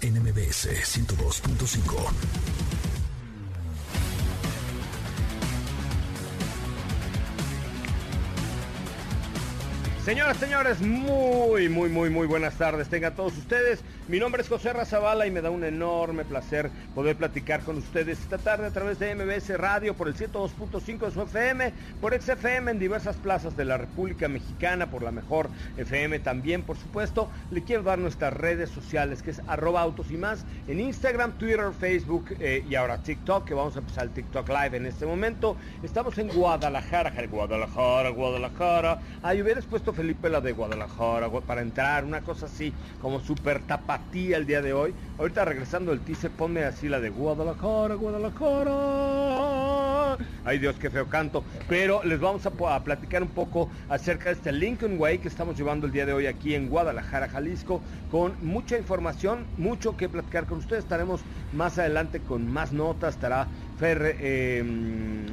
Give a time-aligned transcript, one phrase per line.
[0.00, 2.48] NMBS 102.5.
[10.04, 12.88] Señoras, señores, muy, muy, muy, muy buenas tardes.
[12.88, 13.80] Tengan todos ustedes.
[14.08, 18.18] Mi nombre es José Razabala y me da un enorme placer poder platicar con ustedes
[18.18, 22.70] esta tarde a través de MBS Radio por el 102.5 de su FM, por XFM
[22.70, 27.30] en diversas plazas de la República Mexicana, por la mejor FM también, por supuesto.
[27.50, 31.70] Le quiero dar nuestras redes sociales, que es arroba autos y más, en Instagram, Twitter,
[31.78, 35.58] Facebook eh, y ahora TikTok, que vamos a empezar el TikTok Live en este momento.
[35.82, 39.00] Estamos en Guadalajara, Guadalajara, Guadalajara.
[39.22, 42.72] Ahí hubieras puesto Felipe la de Guadalajara para entrar, una cosa así,
[43.02, 43.60] como súper
[43.98, 44.94] tapatía el día de hoy.
[45.18, 50.16] Ahorita regresando el teaser, ponme así la de Guadalajara, Guadalajara.
[50.44, 51.44] Ay Dios, qué feo canto.
[51.68, 55.56] Pero les vamos a, a platicar un poco acerca de este Lincoln Way que estamos
[55.56, 60.46] llevando el día de hoy aquí en Guadalajara, Jalisco, con mucha información, mucho que platicar
[60.46, 60.84] con ustedes.
[60.84, 61.20] Estaremos
[61.52, 64.64] más adelante con más notas, estará Fer eh,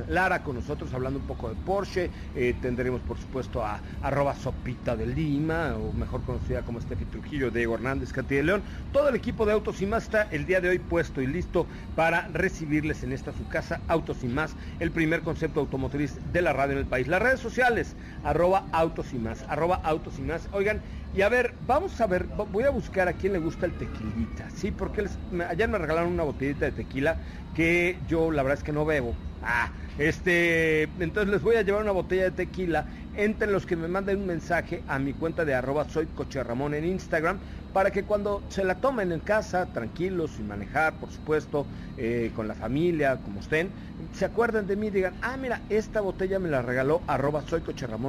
[0.08, 2.12] Lara con nosotros hablando un poco de Porsche.
[2.36, 7.50] Eh, tendremos por supuesto a arroba sopita de Lima, o mejor conocida como Steffi Trujillo,
[7.50, 8.64] Diego Hernández, Castilla de León.
[8.92, 11.68] Todo el equipo de Autos y Más está el día de hoy puesto y listo
[11.96, 16.54] para recibirles en esta su casa, Autos y Más, el primer concepto automotriz de la
[16.54, 17.08] radio en el país.
[17.08, 20.48] Las redes sociales, arroba Autos y Más, arroba Autos y Más.
[20.52, 20.82] Oigan,
[21.16, 24.50] y a ver, vamos a ver, voy a buscar a quién le gusta el tequilita,
[24.50, 24.72] ¿sí?
[24.72, 25.06] Porque
[25.48, 27.20] ayer me regalaron una botellita de tequila
[27.54, 29.18] que yo la verdad es que no bebo.
[29.40, 33.88] Ah, este, entonces les voy a llevar una botella de tequila entre los que me
[33.88, 37.40] manden un mensaje a mi cuenta de arroba soy coche Ramón en Instagram
[37.76, 42.48] para que cuando se la tomen en casa, tranquilos, sin manejar, por supuesto, eh, con
[42.48, 43.74] la familia, como estén,
[44.14, 47.64] se acuerden de mí y digan, ah, mira, esta botella me la regaló arroba soy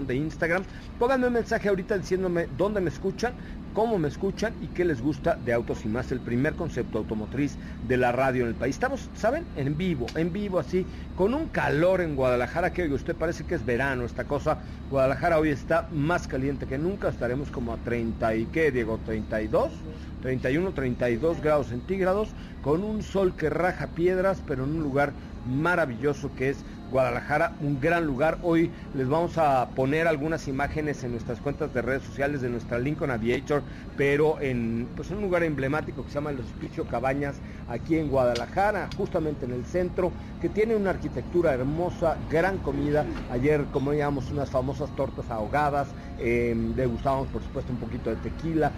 [0.07, 0.63] de Instagram.
[0.99, 3.35] Pónganme un mensaje ahorita diciéndome dónde me escuchan,
[3.77, 7.59] cómo me escuchan y qué les gusta de Autos y Más, el primer concepto automotriz
[7.83, 8.77] de la radio en el país.
[8.77, 9.49] Estamos, ¿saben?
[9.55, 13.55] En vivo, en vivo así, con un calor en Guadalajara que, oiga, usted parece que
[13.57, 14.61] es verano esta cosa.
[14.89, 19.56] Guadalajara hoy está más caliente que nunca, estaremos como a 30 y qué, Diego, 32,
[20.23, 22.29] 31, 32 grados centígrados,
[22.63, 25.13] con un sol que raja piedras, pero en un lugar
[25.47, 28.39] maravilloso que es Guadalajara, un gran lugar.
[28.43, 32.79] Hoy les vamos a poner algunas imágenes en nuestras cuentas de redes sociales de nuestra
[32.79, 33.63] Lincoln Aviator,
[33.97, 37.37] pero en pues, un lugar emblemático que se llama el Hospicio Cabañas,
[37.69, 43.05] aquí en Guadalajara, justamente en el centro, que tiene una arquitectura hermosa, gran comida.
[43.33, 45.89] Ayer comíamos unas famosas tortas ahogadas,
[46.19, 48.73] eh, degustábamos por supuesto un poquito de tequila,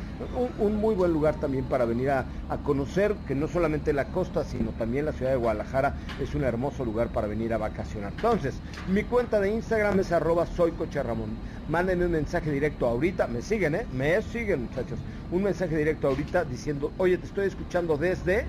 [0.58, 2.26] un, muy buen lugar también para venir a,
[2.64, 6.84] conocer que no solamente la costa, sino también la ciudad de Guadalajara es un hermoso
[6.84, 8.12] lugar para venir a vacacionar.
[8.14, 8.54] Entonces,
[8.88, 11.30] mi cuenta de Instagram es arroba soy coche Ramón.
[11.68, 13.86] Mándenme un mensaje directo ahorita, me siguen, ¿eh?
[13.92, 14.98] Me siguen muchachos.
[15.30, 18.46] Un mensaje directo ahorita diciendo, oye, te estoy escuchando desde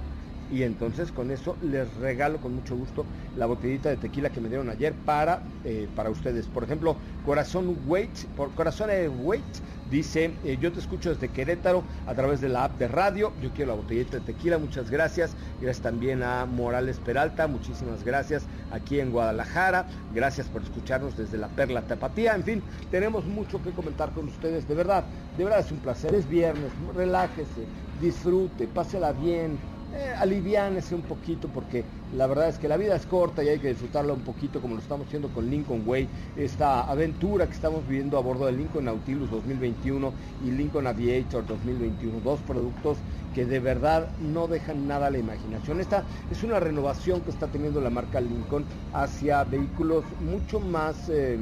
[0.49, 3.05] y entonces con eso les regalo con mucho gusto
[3.35, 6.47] la botellita de tequila que me dieron ayer para, eh, para ustedes.
[6.47, 8.89] Por ejemplo, Corazón Wait, por Corazón
[9.19, 9.45] Wait
[9.85, 13.53] dice, eh, yo te escucho desde Querétaro a través de la app de radio, yo
[13.53, 15.35] quiero la botellita de tequila, muchas gracias.
[15.59, 21.49] Gracias también a Morales Peralta, muchísimas gracias aquí en Guadalajara, gracias por escucharnos desde la
[21.49, 25.71] Perla Tapatía, en fin, tenemos mucho que comentar con ustedes, de verdad, de verdad es
[25.71, 29.59] un placer, es viernes, relájese, disfrute, pásela bien
[29.93, 31.83] eh, aliviánese un poquito porque
[32.15, 34.75] la verdad es que la vida es corta y hay que disfrutarla un poquito como
[34.75, 36.07] lo estamos haciendo con Lincoln Way,
[36.37, 40.13] esta aventura que estamos viviendo a bordo del Lincoln Nautilus 2021
[40.45, 42.97] y Lincoln Aviator 2021, dos productos
[43.33, 45.79] que de verdad no dejan nada a la imaginación.
[45.79, 51.09] Esta es una renovación que está teniendo la marca Lincoln hacia vehículos mucho más...
[51.09, 51.37] Eh,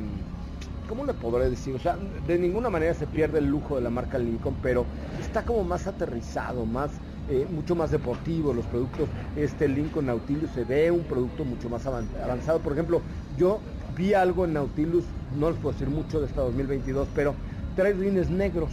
[0.88, 1.76] ¿cómo le podré decir?
[1.76, 4.86] O sea, de ninguna manera se pierde el lujo de la marca Lincoln, pero
[5.20, 6.92] está como más aterrizado, más
[7.30, 11.86] eh, mucho más deportivo, los productos, este Lincoln Nautilus se ve un producto mucho más
[11.86, 12.60] avanzado.
[12.60, 13.02] Por ejemplo,
[13.38, 13.60] yo
[13.98, 15.04] vi algo en Nautilus,
[15.38, 17.36] no les puedo decir mucho de esta 2022, pero
[17.76, 18.70] trae rines negros,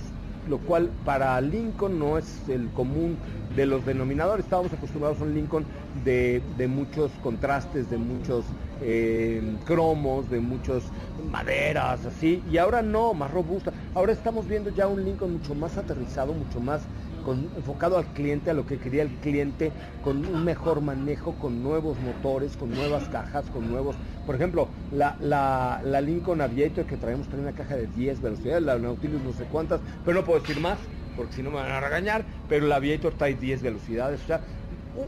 [0.49, 3.17] lo cual para Lincoln no es el común
[3.57, 4.45] de los denominadores.
[4.45, 5.65] Estábamos acostumbrados a un Lincoln
[6.05, 8.45] de, muchos contrastes, de muchos
[8.83, 10.83] eh, cromos, de muchas
[11.31, 13.73] maderas, así, y ahora no, más robusta.
[13.95, 16.83] Ahora estamos viendo ya un Lincoln mucho más aterrizado, mucho más
[17.33, 19.73] enfocado al cliente, a lo que quería el cliente,
[20.03, 23.97] con un mejor manejo, con nuevos motores, con nuevas cajas, con nuevos...
[24.27, 28.79] Por ejemplo, la, la, Lincoln Aviator que traemos trae una caja de 10 velocidades, la
[28.79, 30.79] Nautilus no sé cuántas, pero no puedo decir más,
[31.17, 34.21] porque si no me van a regañar, pero la Aviator trae 10 velocidades,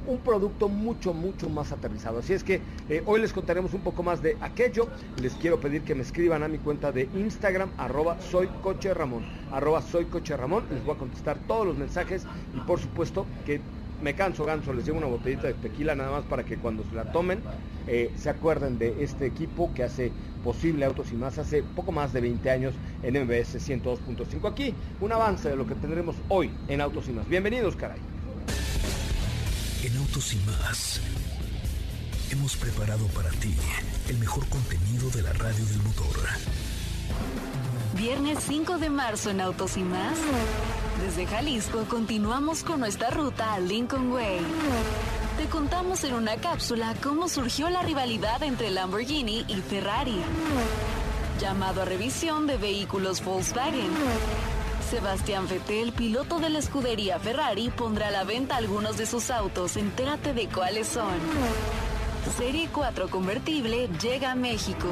[0.07, 2.19] un, producto mucho, mucho más aterrizado.
[2.19, 4.89] Así es que eh, hoy les contaremos un poco más de aquello.
[5.21, 9.25] Les quiero pedir que me escriban a mi cuenta de Instagram, arroba soy coche Ramón,
[9.53, 10.65] arroba soy coche Ramón.
[10.71, 12.25] Les voy a contestar todos los mensajes
[12.55, 13.61] y por supuesto que
[14.03, 16.95] me canso ganso, les llevo una botellita de tequila nada más para que cuando se
[16.95, 17.41] la tomen
[17.87, 20.13] eh, se acuerden de este equipo que hace
[20.45, 24.51] posible Autos y Más hace poco más de 20 años en MBS 102.5.
[24.51, 27.29] Aquí un avance de lo que tendremos hoy en Autos y Más.
[27.29, 28.16] Bienvenidos, caray.
[29.85, 31.01] En Autos y más
[32.31, 33.55] hemos preparado para ti
[34.09, 36.17] el mejor contenido de la radio del motor.
[37.95, 40.19] Viernes 5 de marzo en Autos y más.
[41.05, 44.41] Desde Jalisco continuamos con nuestra ruta a Lincoln Way.
[45.39, 50.21] Te contamos en una cápsula cómo surgió la rivalidad entre Lamborghini y Ferrari.
[51.41, 53.91] Llamado a revisión de vehículos Volkswagen
[54.91, 59.77] Sebastián Vettel, piloto de la escudería Ferrari, pondrá a la venta algunos de sus autos.
[59.77, 61.15] Entérate de cuáles son.
[62.39, 64.87] Serie 4 convertible llega a México.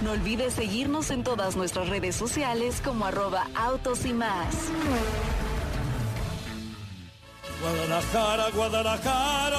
[0.00, 4.54] No olvides seguirnos en todas nuestras redes sociales como arroba autos y más.
[7.60, 9.58] Guadalajara, Guadalajara.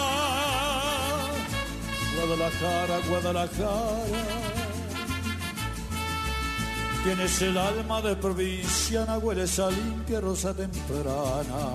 [2.16, 4.49] Guadalajara, Guadalajara.
[7.04, 11.74] Tienes el alma de provinciana, hueles a limpia rosa temprana.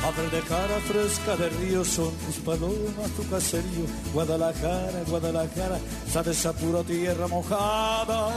[0.00, 3.86] Madre de cara fresca de río, son tus palomas, tu caserío.
[4.12, 5.78] Guadalajara, Guadalajara,
[6.08, 8.28] sabes a pura tierra mojada.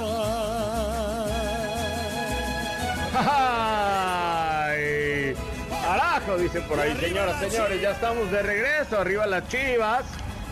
[4.65, 5.35] ¡Ay!
[5.69, 6.37] ¡Carajo!
[6.37, 10.03] Dicen por ahí, señoras, señores, ya estamos de regreso, arriba las chivas.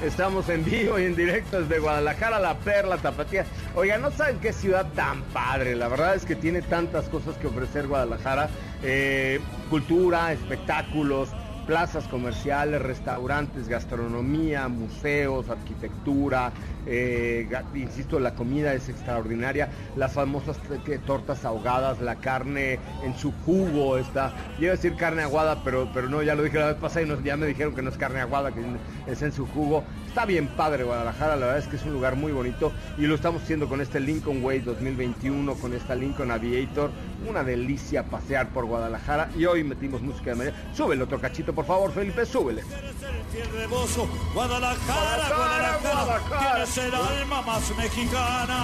[0.04, 3.46] Estamos en vivo y en directo desde Guadalajara, La Perla, Tapatía.
[3.76, 5.74] Oiga, no saben qué ciudad tan padre.
[5.76, 8.50] La verdad es que tiene tantas cosas que ofrecer Guadalajara.
[8.84, 9.40] Eh,
[9.70, 11.30] cultura, espectáculos,
[11.66, 16.52] plazas comerciales, restaurantes, gastronomía, museos, arquitectura,
[16.86, 20.58] eh, insisto, la comida es extraordinaria, las famosas
[21.06, 26.10] tortas ahogadas, la carne en su jugo está, iba a decir carne aguada, pero, pero
[26.10, 28.22] no, ya lo dije la vez pasada y ya me dijeron que no es carne
[28.22, 28.62] aguada, que
[29.08, 29.84] es en su jugo.
[30.08, 33.16] Está bien padre Guadalajara, la verdad es que es un lugar muy bonito y lo
[33.16, 36.90] estamos haciendo con este Lincoln Way 2021, con esta Lincoln Aviator,
[37.28, 40.54] una delicia pasear por Guadalajara y hoy metimos música de María.
[40.74, 42.62] Súbele otro cachito, por favor, Felipe, súbele.
[44.34, 45.28] Guadalajara,
[45.82, 48.60] Guadalajara, el alma más mexicana.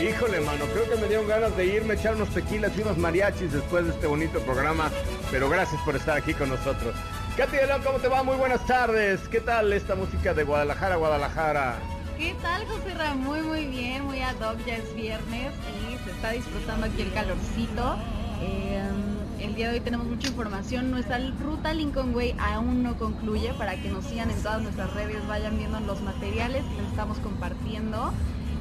[0.00, 2.96] Híjole, mano, creo que me dieron ganas de irme a echar unos tequilas y unos
[2.96, 4.90] mariachis después de este bonito programa,
[5.30, 6.94] pero gracias por estar aquí con nosotros.
[7.36, 8.22] Katy de León, ¿cómo te va?
[8.22, 9.20] Muy buenas tardes.
[9.28, 11.78] ¿Qué tal esta música de Guadalajara, Guadalajara?
[12.18, 13.24] ¿Qué tal, José Ramón?
[13.24, 15.52] Muy, muy bien, muy ad hoc, ya es viernes
[15.90, 17.96] y se está disfrutando aquí el calorcito.
[18.42, 19.09] Eh,
[19.40, 20.90] el día de hoy tenemos mucha información.
[20.90, 25.26] Nuestra ruta Lincoln Way aún no concluye para que nos sigan en todas nuestras redes,
[25.28, 28.12] vayan viendo los materiales que estamos compartiendo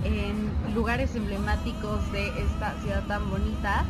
[0.04, 3.86] en lugares emblemáticos de esta ciudad tan bonita.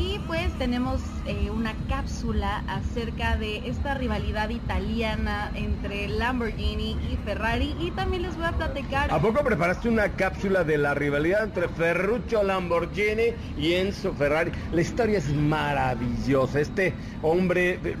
[0.00, 7.76] Y pues tenemos eh, una cápsula acerca de esta rivalidad italiana entre Lamborghini y Ferrari
[7.78, 9.12] y también les voy a platicar...
[9.12, 14.52] ¿A poco preparaste una cápsula de la rivalidad entre Ferruccio Lamborghini y Enzo Ferrari?
[14.72, 16.60] La historia es maravillosa.
[16.60, 17.94] Este hombre, eh,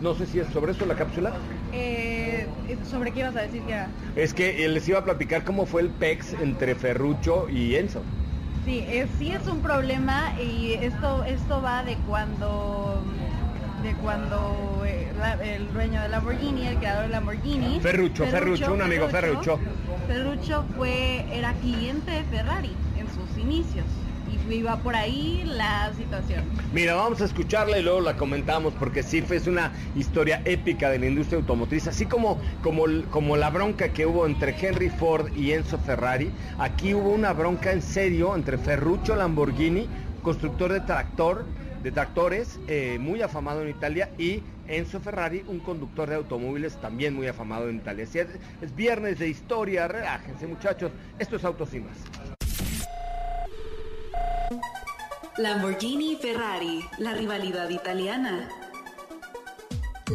[0.00, 1.34] no sé si es sobre eso la cápsula.
[1.74, 2.46] Eh,
[2.90, 3.84] ¿Sobre qué ibas a decir que
[4.16, 8.02] Es que les iba a platicar cómo fue el PEX entre Ferruccio y Enzo.
[8.64, 13.02] Sí, es, sí es un problema y esto, esto va de cuando
[13.82, 15.10] de cuando eh,
[15.42, 19.58] el dueño de Lamborghini, el creador de Lamborghini, Ferruccio, Ferruccio, un amigo Ferruccio.
[20.06, 23.84] Ferruccio fue era cliente de Ferrari en sus inicios
[24.50, 26.44] iba por ahí la situación.
[26.72, 30.98] Mira, vamos a escucharla y luego la comentamos porque sí es una historia épica de
[30.98, 35.52] la industria automotriz, así como, como, como la bronca que hubo entre Henry Ford y
[35.52, 39.86] Enzo Ferrari, aquí hubo una bronca en serio entre Ferruccio Lamborghini
[40.22, 41.44] constructor de tractor,
[41.82, 47.14] de tractores, eh, muy afamado en Italia, y Enzo Ferrari, un conductor de automóviles también
[47.14, 48.04] muy afamado en Italia.
[48.04, 52.41] es, es viernes de historia, relájense muchachos, esto es Autos y más.
[55.36, 58.48] Lamborghini y Ferrari, la rivalidad italiana.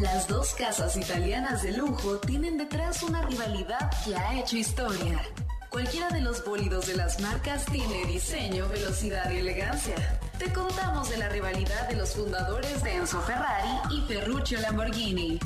[0.00, 5.20] Las dos casas italianas de lujo tienen detrás una rivalidad que ha hecho historia.
[5.70, 10.20] Cualquiera de los bólidos de las marcas tiene diseño, velocidad y elegancia.
[10.38, 15.38] Te contamos de la rivalidad de los fundadores de Enzo Ferrari y Ferruccio Lamborghini.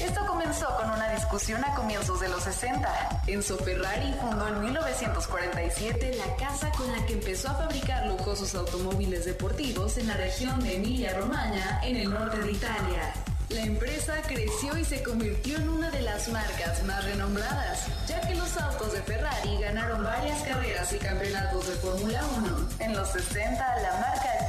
[0.00, 3.22] Esto comenzó con una discusión a comienzos de los 60.
[3.28, 9.24] Enzo Ferrari fundó en 1947 la casa con la que empezó a fabricar lujosos automóviles
[9.24, 13.14] deportivos en la región de Emilia-Romagna, en el norte de Italia.
[13.50, 18.34] La empresa creció y se convirtió en una de las marcas más renombradas, ya que
[18.34, 22.68] los autos de Ferrari ganaron varias carreras y campeonatos de Fórmula 1.
[22.80, 24.00] En los 60 la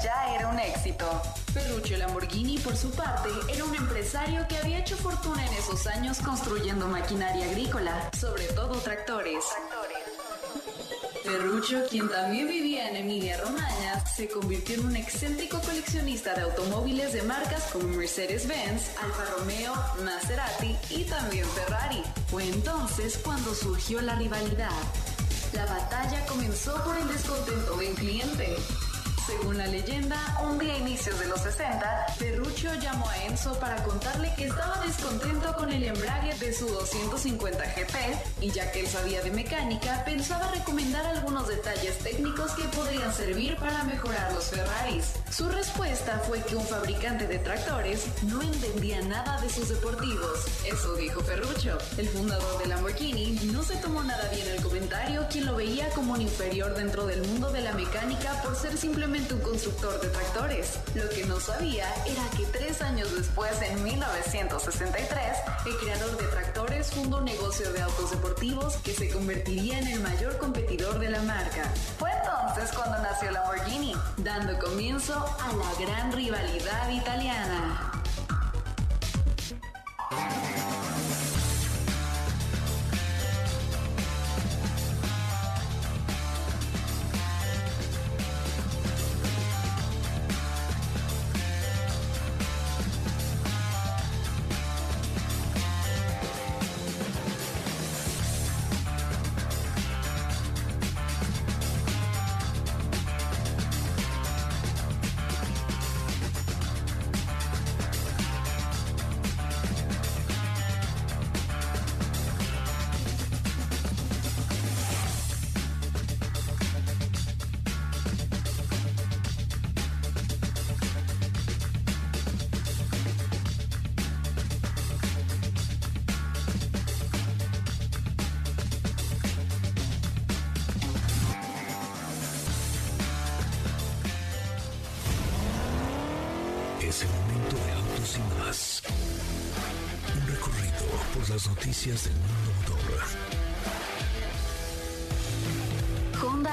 [0.05, 1.05] ya era un éxito.
[1.51, 6.19] Ferruccio Lamborghini, por su parte, era un empresario que había hecho fortuna en esos años
[6.19, 9.43] construyendo maquinaria agrícola, sobre todo tractores.
[11.23, 17.13] Ferruccio, quien también vivía en Emilia Romagna, se convirtió en un excéntrico coleccionista de automóviles
[17.13, 22.03] de marcas como Mercedes-Benz, Alfa Romeo, Maserati y también Ferrari.
[22.29, 24.69] Fue entonces cuando surgió la rivalidad.
[25.53, 28.55] La batalla comenzó por el descontento de un cliente.
[29.25, 33.81] Según la leyenda, un día a inicios de los 60, Ferruccio llamó a Enzo para
[33.83, 37.95] contarle que estaba descontento con el embrague de su 250 GT
[38.41, 43.55] y ya que él sabía de mecánica, pensaba recomendar algunos detalles técnicos que podrían servir
[43.55, 45.13] para mejorar los Ferraris.
[45.31, 50.45] Su respuesta fue que un fabricante de tractores no entendía nada de sus deportivos.
[50.67, 51.79] Eso dijo Ferruccio.
[51.97, 56.13] El fundador de Lamborghini no se tomó nada bien el comentario, quien lo veía como
[56.13, 60.77] un inferior dentro del mundo de la mecánica por ser simplemente un constructor de tractores.
[60.93, 66.91] Lo que no sabía era que tres años después, en 1963, el creador de tractores
[66.91, 71.21] fundó un negocio de autos deportivos que se convertiría en el mayor competidor de la
[71.21, 71.63] marca.
[71.97, 77.94] Fue entonces cuando nació Lamborghini, dando comienzo a la gran rivalidad italiana.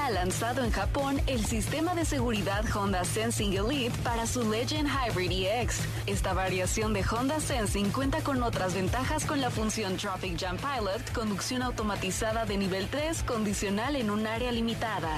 [0.03, 5.47] Ha lanzado en Japón el sistema de seguridad Honda Sensing Elite para su Legend Hybrid
[5.47, 5.79] EX.
[6.07, 11.13] Esta variación de Honda Sensing cuenta con otras ventajas con la función Traffic Jam Pilot,
[11.13, 15.17] conducción automatizada de nivel 3, condicional en un área limitada.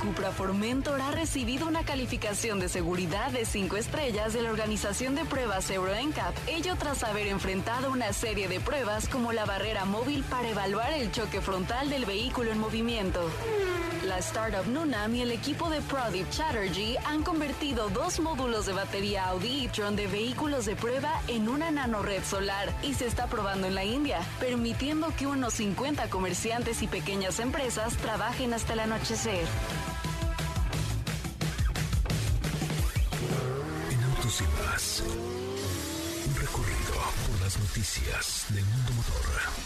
[0.00, 5.26] Cupra Formentor ha recibido una calificación de seguridad de 5 estrellas de la organización de
[5.26, 10.24] pruebas Euro NCAP, ello tras haber enfrentado una serie de pruebas como la barrera móvil
[10.24, 13.30] para evaluar el choque frontal del vehículo en movimiento.
[14.06, 19.26] La startup Nunam y el equipo de Pradip Chatterjee han convertido dos módulos de batería
[19.26, 23.74] Audi e-tron de vehículos de prueba en una nanored solar y se está probando en
[23.74, 29.46] la India, permitiendo que unos 50 comerciantes y pequeñas empresas trabajen hasta el anochecer.
[36.26, 36.94] Un recorrido
[37.28, 39.65] por las noticias del mundo motor.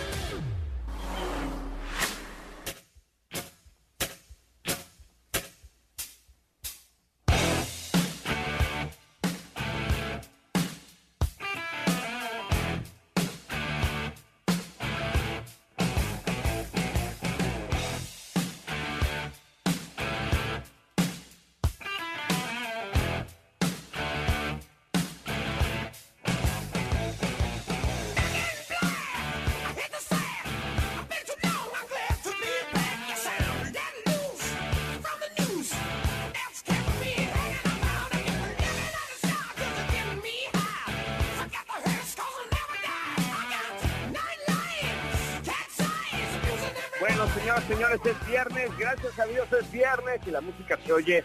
[47.41, 51.23] Señoras, señores, es viernes, gracias a Dios es viernes y la música se oye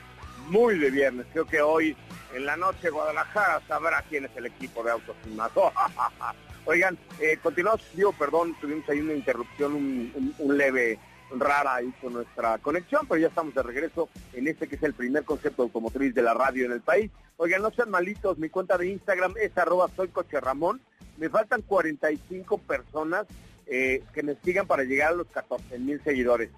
[0.49, 1.27] muy de viernes.
[1.31, 1.95] Creo que hoy
[2.35, 5.15] en la noche Guadalajara sabrá quién es el equipo de Autos.
[6.65, 10.99] Oigan, eh, continuamos, digo, perdón, tuvimos ahí una interrupción, un, leve
[11.39, 14.95] rara ahí con nuestra conexión, pero ya estamos de regreso en este que es el
[14.95, 17.11] primer concepto automotriz de la radio en el país.
[17.37, 20.81] Oigan, no sean malitos, mi cuenta de Instagram es arroba soy coche Ramón.
[21.19, 23.27] Me faltan 45 personas
[23.67, 26.51] eh, que me sigan para llegar a los 14 mil seguidores.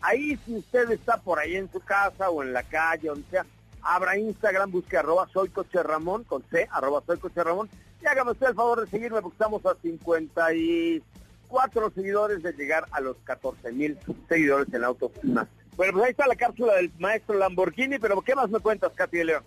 [0.00, 3.46] Ahí si usted está por ahí en su casa o en la calle, donde sea,
[3.82, 7.68] abra Instagram, busque arroba soy coche Ramón, con C, arroba soy coche Ramón,
[8.02, 13.00] y hágame usted el favor de seguirme porque estamos a 54 seguidores de llegar a
[13.00, 13.96] los 14 mil
[14.28, 15.48] seguidores en autoestima.
[15.76, 19.16] Bueno, pues ahí está la cápsula del maestro Lamborghini, pero ¿qué más me cuentas, Katy
[19.18, 19.44] de León?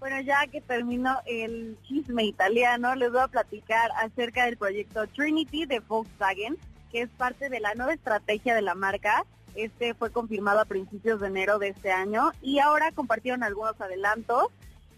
[0.00, 5.66] Bueno, ya que terminó el chisme italiano, les voy a platicar acerca del proyecto Trinity
[5.66, 6.56] de Volkswagen,
[6.90, 9.26] que es parte de la nueva estrategia de la marca.
[9.54, 14.46] Este fue confirmado a principios de enero de este año y ahora compartieron algunos adelantos.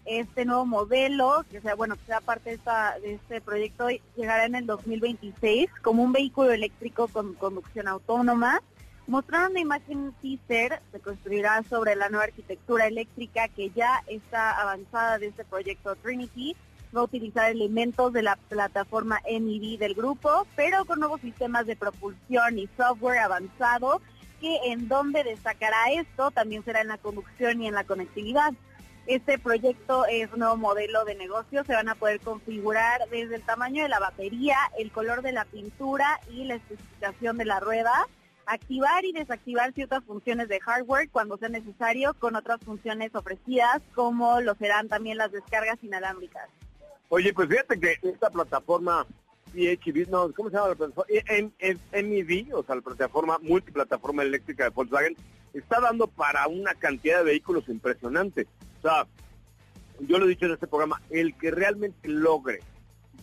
[0.05, 4.45] Este nuevo modelo, que sea bueno, que sea parte de, esta, de este proyecto, llegará
[4.45, 8.61] en el 2026 como un vehículo eléctrico con conducción autónoma
[9.07, 15.17] mostraron una imagen teaser, se construirá sobre la nueva arquitectura eléctrica que ya está avanzada
[15.17, 16.55] de este proyecto Trinity.
[16.95, 21.75] Va a utilizar elementos de la plataforma MEV del grupo, pero con nuevos sistemas de
[21.75, 23.99] propulsión y software avanzado,
[24.39, 28.53] que en donde destacará esto también será en la conducción y en la conectividad.
[29.07, 33.41] Este proyecto es un nuevo modelo de negocio, se van a poder configurar desde el
[33.41, 38.07] tamaño de la batería, el color de la pintura y la especificación de la rueda
[38.45, 44.41] activar y desactivar ciertas funciones de hardware cuando sea necesario con otras funciones ofrecidas como
[44.41, 46.49] lo serán también las descargas inalámbricas.
[47.09, 49.05] Oye, pues fíjate que esta plataforma
[49.53, 51.05] PHEV, no, ¿cómo se llama la plataforma?
[51.91, 55.15] MEV, o sea, la plataforma multiplataforma eléctrica de Volkswagen,
[55.53, 58.47] está dando para una cantidad de vehículos impresionante.
[58.79, 59.05] O sea,
[59.99, 62.61] yo lo he dicho en este programa, el que realmente logre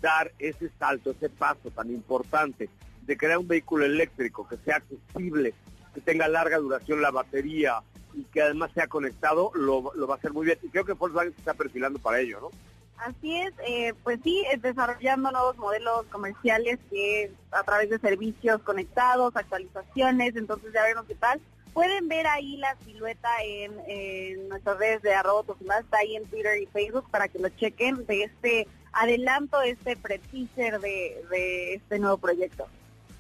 [0.01, 2.69] dar ese salto, ese paso tan importante
[3.07, 5.55] de crear un vehículo eléctrico que sea accesible,
[5.95, 7.83] que tenga larga duración la batería
[8.15, 10.59] y que además sea conectado, lo, va a hacer muy bien.
[10.63, 12.51] Y creo que Volkswagen se está perfilando para ello, ¿no?
[12.99, 19.35] Así es, eh, pues sí, desarrollando nuevos modelos comerciales que a través de servicios conectados,
[19.37, 21.41] actualizaciones, entonces ya veremos qué tal.
[21.73, 26.67] Pueden ver ahí la silueta en, nuestras redes de arroba está ahí en Twitter y
[26.67, 32.67] Facebook para que lo chequen de este adelanto, este pre-teaser de este nuevo proyecto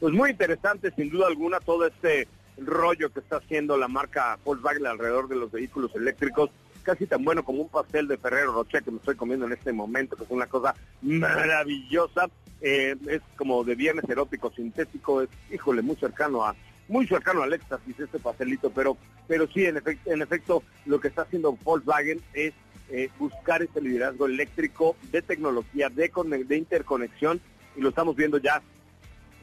[0.00, 4.86] pues muy interesante sin duda alguna todo este rollo que está haciendo la marca Volkswagen
[4.86, 6.50] alrededor de los vehículos eléctricos,
[6.82, 9.72] casi tan bueno como un pastel de Ferrero Rocher que me estoy comiendo en este
[9.72, 12.28] momento, que es una cosa maravillosa,
[12.60, 16.54] eh, es como de viernes erótico sintético, es, híjole, muy cercano a
[16.88, 18.96] muy cercano al éxtasis este pastelito, pero
[19.28, 22.52] pero sí, en efecto, en efecto lo que está haciendo Volkswagen es
[22.90, 26.10] eh, buscar ese liderazgo eléctrico de tecnología, de,
[26.44, 27.40] de interconexión,
[27.76, 28.60] y lo estamos viendo ya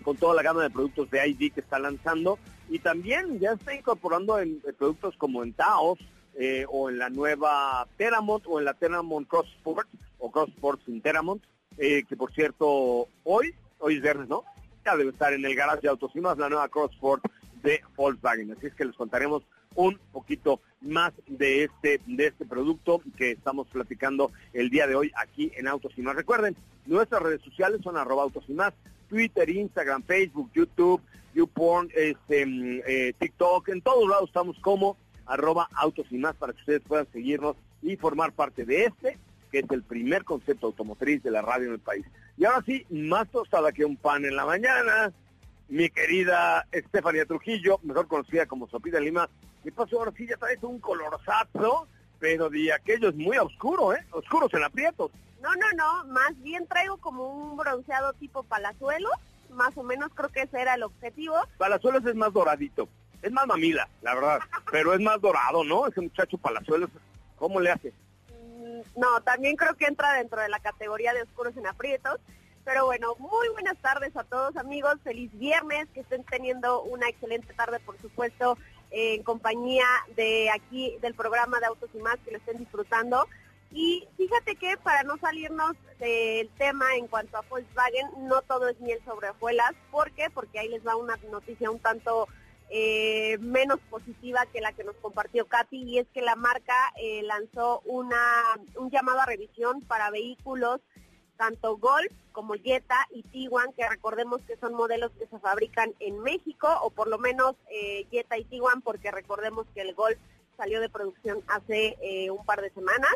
[0.08, 2.40] con toda la gama de productos de ID que está lanzando
[2.70, 6.00] y también ya está incorporando en, productos como en Taos
[6.40, 9.90] eh, o en la nueva Teramont o en la Teramont Cross Sport
[10.20, 11.44] o Cross Sport sin Teramont,
[11.78, 14.46] eh, que por cierto hoy, hoy es viernes, ¿no?
[14.86, 17.26] Ya debe estar en el garage de autos y más la nueva Cross Sport
[17.62, 18.54] de Volkswagen.
[18.54, 19.44] Así es que les contaremos
[19.76, 25.12] un poquito más de este, de este producto que estamos platicando el día de hoy
[25.18, 26.16] aquí en Autos y más.
[26.16, 28.74] Recuerden, nuestras redes sociales son arroba autos y más,
[29.08, 31.02] Twitter, Instagram, Facebook, YouTube,
[31.34, 36.54] YouPorn, este, mm, eh, TikTok, en todos lados estamos como arroba autos y más para
[36.54, 39.18] que ustedes puedan seguirnos y formar parte de este,
[39.52, 42.06] que es el primer concepto automotriz de la radio en el país.
[42.38, 45.12] Y ahora sí, más tostada que un pan en la mañana,
[45.70, 49.30] mi querida Estefanía Trujillo, mejor conocida como Sopita Lima.
[49.64, 50.00] ¿Qué pasó?
[50.00, 51.88] Ahora sí ya traes un colorzazo,
[52.20, 54.06] pero de aquellos muy oscuro, ¿eh?
[54.12, 55.12] Oscuros en aprietos.
[55.42, 59.12] No, no, no, más bien traigo como un bronceado tipo palazuelos,
[59.52, 61.36] más o menos creo que ese era el objetivo.
[61.58, 62.90] Palazuelos es más doradito,
[63.22, 64.40] es más mamila, la verdad,
[64.72, 65.88] pero es más dorado, ¿no?
[65.88, 66.90] Ese muchacho Palazuelos,
[67.38, 67.94] ¿cómo le hace?
[68.30, 72.20] Mm, no, también creo que entra dentro de la categoría de oscuros en aprietos.
[72.68, 77.54] Pero bueno, muy buenas tardes a todos amigos, feliz viernes, que estén teniendo una excelente
[77.54, 78.58] tarde, por supuesto,
[78.92, 79.86] en compañía
[80.18, 83.26] de aquí del programa de Autos y Más, que lo estén disfrutando.
[83.72, 88.80] Y fíjate que para no salirnos del tema en cuanto a Volkswagen, no todo es
[88.80, 89.72] miel sobre hojuelas.
[89.92, 90.30] ¿Por qué?
[90.30, 92.28] Porque ahí les va una noticia un tanto
[92.70, 97.24] eh, menos positiva que la que nos compartió Katy y es que la marca eh,
[97.24, 98.18] lanzó una,
[98.76, 100.82] un llamado a revisión para vehículos
[101.38, 106.20] tanto Golf como Jetta y Tiguan, que recordemos que son modelos que se fabrican en
[106.20, 110.18] México, o por lo menos eh, Jetta y Tiguan, porque recordemos que el Golf
[110.58, 113.16] salió de producción hace eh, un par de semanas.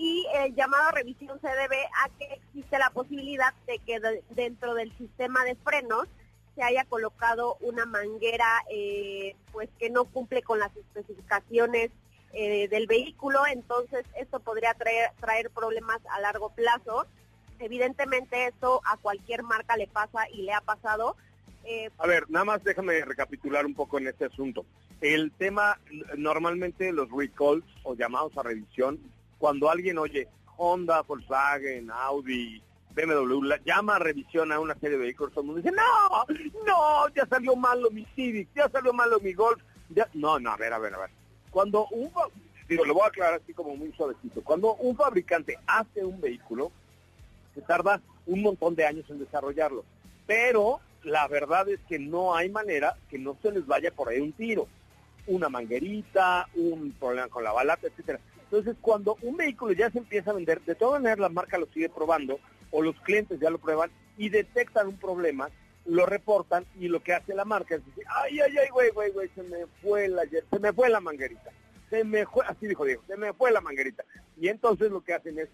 [0.00, 4.72] Y el llamado a revisión se debe a que existe la posibilidad de que dentro
[4.72, 6.06] del sistema de frenos
[6.54, 11.90] se haya colocado una manguera eh, pues que no cumple con las especificaciones
[12.32, 17.04] eh, del vehículo, entonces esto podría traer, traer problemas a largo plazo.
[17.58, 21.14] Evidentemente esto a cualquier marca le pasa y le ha pasado.
[21.64, 24.64] Eh, a ver, nada más déjame recapitular un poco en este asunto.
[25.02, 25.78] El tema,
[26.16, 28.98] normalmente los recalls o llamados a revisión,
[29.40, 32.62] cuando alguien oye Honda, Volkswagen, Audi,
[32.94, 36.26] BMW, la, llama a revisión a una serie de vehículos, todo el mundo dice, no,
[36.66, 39.60] no, ya salió malo mi Civic, ya salió malo mi Golf.
[40.14, 41.10] No, no, a ver, a ver, a ver.
[41.50, 42.10] Cuando un,
[42.68, 46.70] digo, lo voy a aclarar así como muy suavecito, cuando un fabricante hace un vehículo,
[47.54, 49.84] se tarda un montón de años en desarrollarlo.
[50.26, 54.20] Pero la verdad es que no hay manera que no se les vaya por ahí
[54.20, 54.68] un tiro.
[55.26, 58.20] Una manguerita, un problema con la balata, etcétera.
[58.50, 61.66] Entonces, cuando un vehículo ya se empieza a vender, de todas maneras la marca lo
[61.66, 62.40] sigue probando
[62.72, 65.48] o los clientes ya lo prueban y detectan un problema,
[65.84, 69.12] lo reportan y lo que hace la marca es decir, ay, ay, ay, güey, güey,
[69.12, 71.52] güey, se me fue la, se me fue la manguerita.
[71.90, 74.04] Se me fue, así dijo Diego, se me fue la manguerita.
[74.36, 75.48] Y entonces lo que hacen es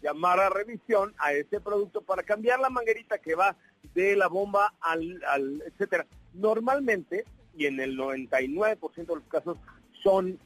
[0.00, 3.56] llamar a revisión a ese producto para cambiar la manguerita que va
[3.94, 6.06] de la bomba al, al etcétera.
[6.34, 7.24] Normalmente,
[7.56, 9.58] y en el 99% de los casos,
[10.04, 10.38] son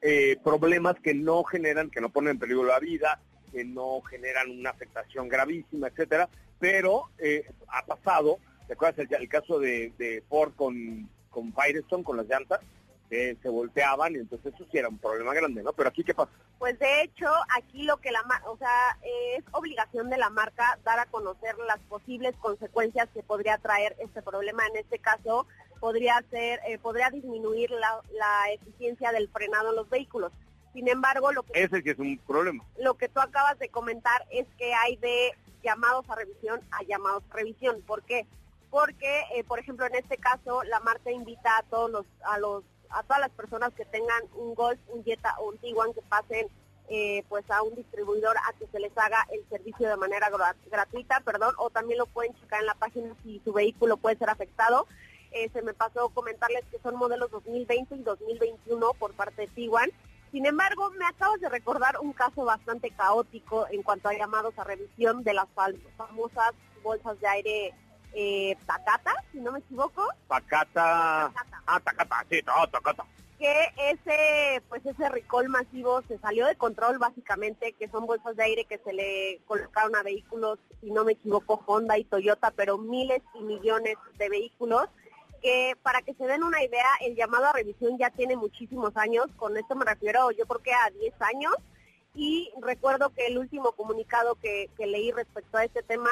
[0.00, 3.20] eh, problemas que no generan, que no ponen en peligro la vida,
[3.52, 9.58] que no generan una afectación gravísima, etcétera, pero eh, ha pasado, ¿te acuerdas el, caso
[9.58, 12.60] de, de Ford con, con Firestone, con las llantas?
[13.08, 15.72] que se volteaban y entonces eso sí era un problema grande, ¿no?
[15.72, 16.30] Pero aquí qué pasa?
[16.58, 18.98] Pues de hecho, aquí lo que la, o sea,
[19.36, 24.22] es obligación de la marca dar a conocer las posibles consecuencias que podría traer este
[24.22, 24.66] problema.
[24.66, 25.46] En este caso,
[25.78, 30.32] podría ser, eh, podría disminuir la, la eficiencia del frenado en los vehículos.
[30.72, 32.64] Sin embargo, lo que ese que es un problema.
[32.78, 37.24] Lo que tú acabas de comentar es que hay de llamados a revisión a llamados
[37.30, 37.82] a revisión.
[37.82, 38.26] ¿Por qué?
[38.70, 42.64] Porque, eh, por ejemplo, en este caso, la marca invita a todos los, a los
[42.90, 46.48] a todas las personas que tengan un Golf, un Jetta o un Tiguan que pasen
[46.90, 50.30] eh, pues a un distribuidor a que se les haga el servicio de manera
[50.70, 54.30] gratuita, perdón, o también lo pueden checar en la página si su vehículo puede ser
[54.30, 54.86] afectado.
[55.38, 59.88] Eh, se me pasó comentarles que son modelos 2020 y 2021 por parte de Tiguan.
[60.32, 64.64] Sin embargo, me acabas de recordar un caso bastante caótico en cuanto a llamados a
[64.64, 65.46] revisión de las
[65.96, 67.74] famosas bolsas de aire
[68.14, 70.08] eh, Takata, si no me equivoco.
[70.26, 71.32] Takata.
[71.66, 73.06] Ah, Takata, sí, no, Takata.
[73.38, 78.42] Que ese, pues ese recall masivo se salió de control básicamente, que son bolsas de
[78.42, 82.76] aire que se le colocaron a vehículos, si no me equivoco, Honda y Toyota, pero
[82.76, 84.88] miles y millones de vehículos
[85.40, 89.26] que para que se den una idea, el llamado a revisión ya tiene muchísimos años,
[89.36, 91.54] con esto me refiero yo creo que a 10 años,
[92.14, 96.10] y recuerdo que el último comunicado que, leí respecto a este tema,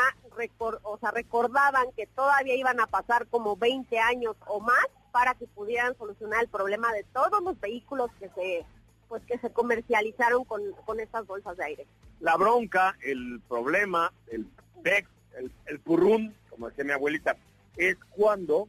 [0.82, 5.46] o sea, recordaban que todavía iban a pasar como 20 años o más para que
[5.48, 8.64] pudieran solucionar el problema de todos los vehículos que se
[9.08, 10.62] pues que se comercializaron con,
[10.98, 11.86] estas bolsas de aire.
[12.18, 14.46] La bronca, el problema, el
[14.82, 17.36] PEX, el, el como decía mi abuelita,
[17.76, 18.68] es cuando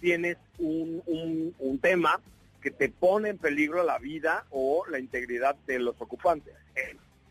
[0.00, 1.02] tienes un,
[1.58, 2.20] un tema
[2.60, 6.54] que te pone en peligro la vida o la integridad de los ocupantes.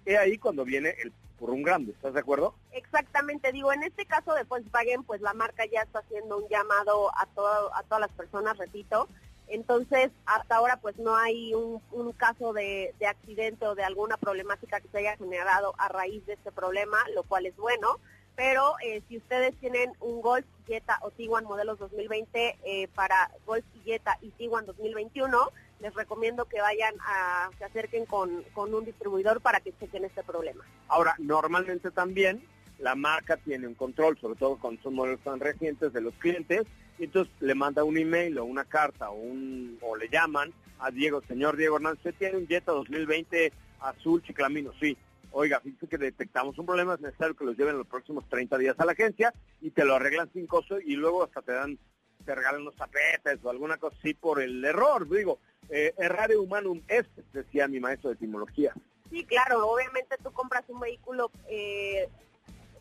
[0.05, 2.55] Es ahí cuando viene el por un grande, ¿estás de acuerdo?
[2.71, 7.11] Exactamente, digo, en este caso de Volkswagen, pues la marca ya está haciendo un llamado
[7.15, 9.07] a, todo, a todas las personas, repito,
[9.47, 14.17] entonces hasta ahora pues no hay un, un caso de, de accidente o de alguna
[14.17, 17.99] problemática que se haya generado a raíz de este problema, lo cual es bueno
[18.37, 23.65] pero eh, si ustedes tienen un Golf, Jetta o Tiguan modelos 2020 eh, para Golf,
[23.83, 29.41] Jetta y Tiguan 2021, les recomiendo que vayan a, se acerquen con, con un distribuidor
[29.41, 30.63] para que chequen este problema.
[30.87, 32.43] Ahora, normalmente también
[32.77, 36.61] la marca tiene un control, sobre todo cuando son modelos tan recientes de los clientes,
[36.99, 40.91] y entonces le manda un email o una carta o, un, o le llaman a
[40.91, 44.73] Diego, señor Diego Hernández, ¿usted tiene un Jetta 2020 azul chiclamino?
[44.79, 44.95] Sí
[45.37, 48.75] oiga, fíjate que detectamos un problema, es necesario que los lleven los próximos 30 días
[48.79, 51.77] a la agencia y te lo arreglan sin costo y luego hasta te dan,
[52.25, 55.07] te regalan los tapetes o alguna cosa así por el error.
[55.07, 55.37] Digo,
[55.69, 58.73] eh, errare humanum est, decía mi maestro de etimología.
[59.11, 62.09] Sí, claro, obviamente tú compras un vehículo eh,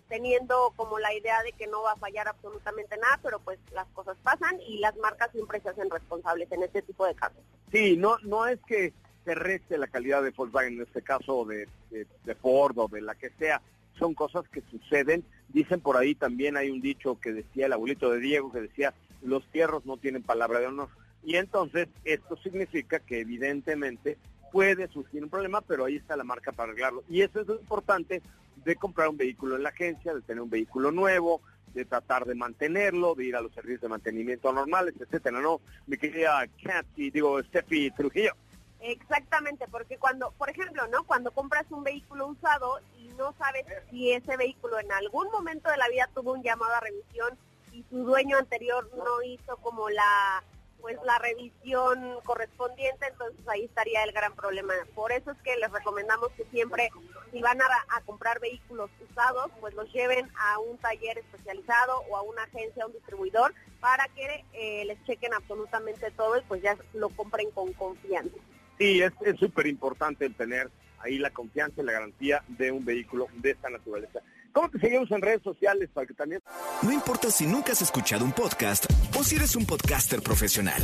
[0.08, 3.86] teniendo como la idea de que no va a fallar absolutamente nada, pero pues las
[3.88, 7.42] cosas pasan y las marcas siempre se hacen responsables en este tipo de casos.
[7.70, 8.94] Sí, no, no es que
[9.26, 13.16] se reste la calidad de Volkswagen, en este caso de, de, Ford o de la
[13.16, 13.60] que sea,
[13.98, 15.24] son cosas que suceden.
[15.48, 18.94] Dicen por ahí también hay un dicho que decía el abuelito de Diego, que decía,
[19.22, 20.90] los fierros no tienen palabra de honor.
[21.24, 24.16] Y entonces esto significa que evidentemente
[24.52, 27.02] puede surgir un problema, pero ahí está la marca para arreglarlo.
[27.08, 28.22] Y eso es lo importante
[28.64, 31.40] de comprar un vehículo en la agencia, de tener un vehículo nuevo,
[31.74, 35.60] de tratar de mantenerlo, de ir a los servicios de mantenimiento normales, etcétera, ¿no?
[35.88, 38.32] Mi querida Kathy, digo, Steffi Trujillo.
[38.80, 41.04] Exactamente, porque cuando, por ejemplo, ¿no?
[41.04, 45.76] Cuando compras un vehículo usado y no sabes si ese vehículo en algún momento de
[45.76, 47.38] la vida tuvo un llamado a revisión
[47.72, 50.42] y su dueño anterior no hizo como la
[50.86, 54.72] pues la revisión correspondiente, entonces ahí estaría el gran problema.
[54.94, 56.90] Por eso es que les recomendamos que siempre,
[57.32, 62.22] si van a, comprar vehículos usados, pues los lleven a un taller especializado o a
[62.22, 66.76] una agencia, a un distribuidor, para que eh, les chequen absolutamente todo y pues ya
[66.94, 68.36] lo compren con confianza.
[68.78, 73.28] Sí, es súper importante el tener ahí la confianza y la garantía de un vehículo
[73.34, 74.20] de esta naturaleza.
[74.52, 76.42] ¿Cómo te seguimos en redes sociales para que también...
[76.82, 78.86] No importa si nunca has escuchado un podcast
[79.18, 80.82] o si eres un podcaster profesional.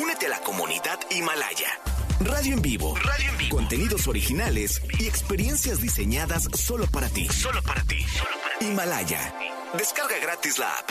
[0.00, 1.68] Únete a la comunidad Himalaya.
[2.20, 2.94] Radio en vivo.
[2.96, 3.56] Radio en vivo.
[3.56, 7.26] Contenidos originales y experiencias diseñadas solo para ti.
[7.28, 7.98] Solo para ti.
[8.60, 9.34] Himalaya.
[9.76, 10.90] Descarga gratis la app.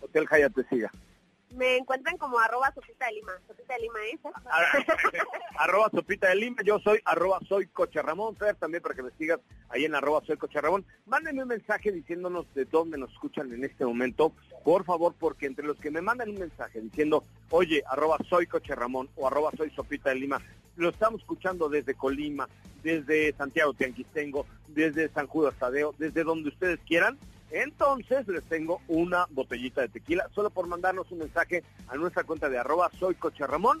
[0.00, 0.90] Hotel Hyatt te siga.
[1.54, 3.32] Me encuentran como arroba sopita de lima.
[3.46, 4.20] Sopita de lima es.
[5.58, 6.62] arroba sopita de lima.
[6.64, 8.36] Yo soy arroba soy Coche Ramón.
[8.58, 10.60] También para que me sigas ahí en arroba soy Coche.
[11.06, 14.32] Mándenme un mensaje diciéndonos de dónde nos escuchan en este momento.
[14.64, 18.74] Por favor, porque entre los que me mandan un mensaje diciendo, oye, arroba soy Coche
[19.16, 20.40] o arroba soy Sopita de Lima,
[20.76, 22.48] lo estamos escuchando desde Colima,
[22.82, 27.18] desde Santiago Tianquistengo, desde San Judas Tadeo, desde donde ustedes quieran
[27.54, 32.48] entonces les tengo una botellita de tequila, solo por mandarnos un mensaje a nuestra cuenta
[32.48, 33.80] de arroba soy Coche Ramón.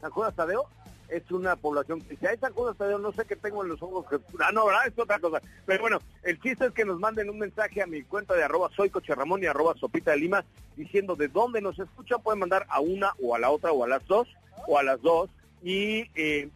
[0.00, 0.66] San Juan Tadeo
[1.08, 3.82] es una población que dice, ay San Juan Tadeo, no sé qué tengo en los
[3.82, 4.06] ojos.
[4.08, 4.20] Que...
[4.38, 4.86] Ah, no, ¿verdad?
[4.86, 5.42] Es otra cosa.
[5.66, 8.70] Pero bueno, el chiste es que nos manden un mensaje a mi cuenta de arroba
[8.76, 10.44] soy Coche Ramón y arroba Sopita de Lima
[10.76, 12.22] diciendo de dónde nos escuchan.
[12.22, 14.28] Pueden mandar a una o a la otra o a las dos
[14.68, 15.28] o a las dos.
[15.64, 16.48] Y eh,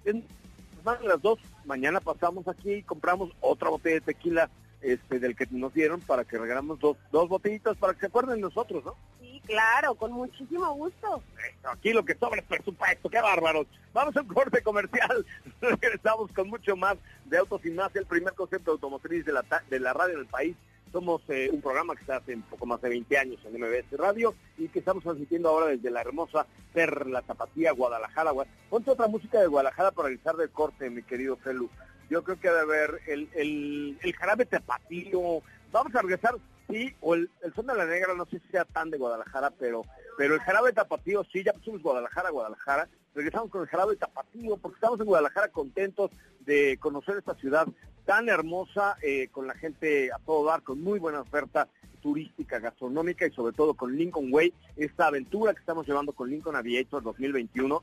[0.84, 1.40] a las dos.
[1.64, 4.48] Mañana pasamos aquí y compramos otra botella de tequila
[4.82, 8.36] este, del que nos dieron para que regalamos dos, dos botellitas para que se acuerden
[8.36, 8.96] de nosotros, ¿no?
[9.20, 11.22] Sí, claro, con muchísimo gusto.
[11.64, 13.66] Aquí lo que sobra es presupuesto, qué bárbaros.
[13.92, 15.24] Vamos a un corte comercial,
[15.60, 19.80] regresamos con mucho más de Autos y Más, el primer concepto automotriz de la, de
[19.80, 20.56] la radio en el país.
[20.92, 23.98] Somos eh, un programa que está hace un poco más de 20 años en MBS
[23.98, 28.32] Radio y que estamos transmitiendo ahora desde la hermosa Perla Tapatía, Guadalajara.
[28.68, 31.70] Ponte otra música de Guadalajara para realizar del corte, mi querido Felu
[32.10, 35.42] yo creo que debe haber el, el, el jarabe tapatío.
[35.72, 36.36] Vamos a regresar,
[36.68, 39.50] sí, o el, el son de la negra, no sé si sea tan de Guadalajara,
[39.58, 39.84] pero
[40.16, 42.88] pero el jarabe tapatío, sí, ya pusimos Guadalajara, Guadalajara.
[43.14, 46.10] Regresamos con el jarabe tapatío, porque estamos en Guadalajara contentos
[46.40, 47.66] de conocer esta ciudad
[48.04, 51.68] tan hermosa, eh, con la gente a todo dar, con muy buena oferta
[52.00, 56.56] turística, gastronómica y sobre todo con Lincoln Way, esta aventura que estamos llevando con Lincoln
[56.56, 57.82] Aviator 2021.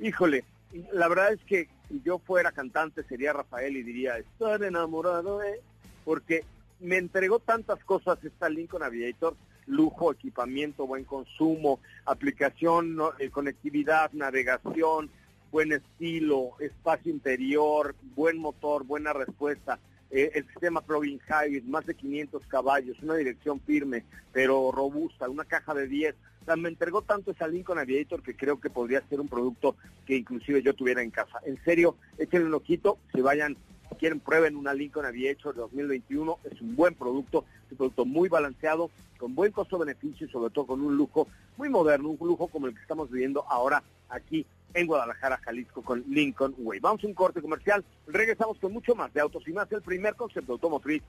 [0.00, 0.44] Híjole,
[0.92, 5.60] la verdad es que si yo fuera cantante sería Rafael y diría, estoy enamorado de...
[6.04, 6.44] Porque
[6.80, 15.10] me entregó tantas cosas esta Lincoln Aviator, lujo, equipamiento, buen consumo, aplicación, eh, conectividad, navegación,
[15.50, 19.78] buen estilo, espacio interior, buen motor, buena respuesta.
[20.10, 25.44] Eh, el sistema plug-in hybrid, más de 500 caballos, una dirección firme, pero robusta, una
[25.44, 26.14] caja de 10
[26.54, 29.74] me entregó tanto esa Lincoln Aviator que creo que podría ser un producto
[30.06, 31.40] que inclusive yo tuviera en casa.
[31.44, 33.56] En serio, échenle un ojito, si vayan,
[33.88, 38.28] si quieren prueben una Lincoln Aviator 2021, es un buen producto, es un producto muy
[38.28, 42.68] balanceado, con buen costo-beneficio y sobre todo con un lujo muy moderno, un lujo como
[42.68, 46.80] el que estamos viviendo ahora aquí en Guadalajara, Jalisco, con Lincoln Way.
[46.80, 50.14] Vamos a un corte comercial, regresamos con mucho más de autos y más, el primer
[50.14, 51.02] concepto automotriz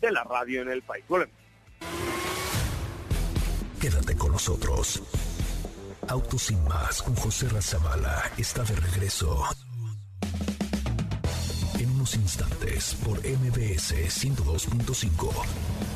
[0.00, 1.04] de la radio en el país.
[1.08, 1.34] Volvemos.
[3.80, 5.02] Quédate con nosotros.
[6.08, 9.42] Autos sin más con José Razabala está de regreso.
[11.78, 15.95] En unos instantes por MBS 102.5.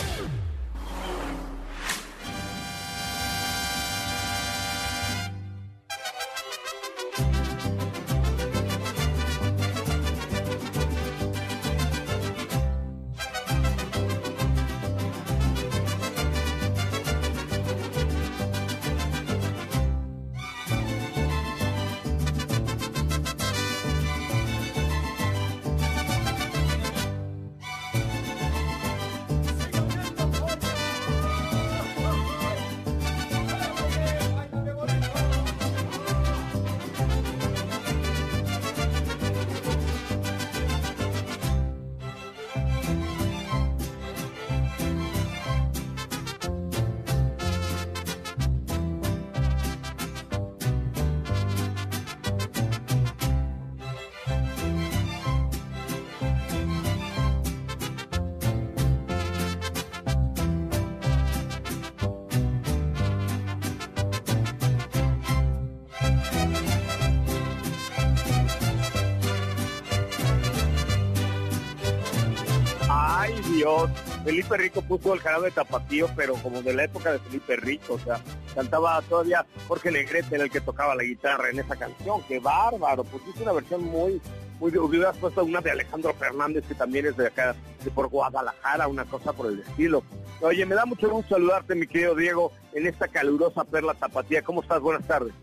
[73.21, 73.87] Ay, Dios.
[74.23, 77.93] Felipe Rico puso el jarabe de tapatío, pero como de la época de Felipe Rico.
[77.93, 78.19] O sea,
[78.55, 82.23] cantaba todavía Jorge Negrete, en el que tocaba la guitarra en esa canción.
[82.27, 83.03] ¡Qué bárbaro!
[83.03, 84.19] Pues es una versión muy,
[84.59, 84.75] muy...
[84.75, 89.05] Hubieras puesto una de Alejandro Fernández, que también es de acá, de por Guadalajara, una
[89.05, 90.01] cosa por el estilo.
[90.39, 94.41] Oye, me da mucho gusto saludarte, mi querido Diego, en esta calurosa perla tapatía.
[94.41, 94.81] ¿Cómo estás?
[94.81, 95.33] Buenas tardes.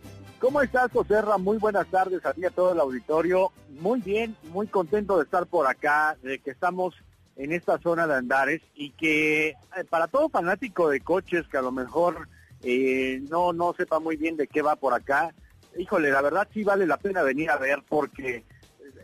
[0.40, 3.52] ¿Cómo estás, José Muy buenas tardes a ti a todo el auditorio.
[3.68, 6.96] Muy bien, muy contento de estar por acá, de que estamos
[7.38, 9.56] en esta zona de Andares y que eh,
[9.88, 12.28] para todo fanático de coches que a lo mejor
[12.62, 15.32] eh, no, no sepa muy bien de qué va por acá,
[15.76, 18.44] híjole, la verdad sí vale la pena venir a ver porque